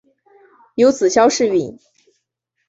[0.73, 1.77] 有子萧士赟。